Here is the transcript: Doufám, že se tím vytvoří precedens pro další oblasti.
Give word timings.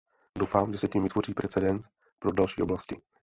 Doufám, 0.37 0.71
že 0.71 0.77
se 0.77 0.87
tím 0.87 1.03
vytvoří 1.03 1.33
precedens 1.33 1.87
pro 2.19 2.31
další 2.31 2.61
oblasti. 2.61 3.01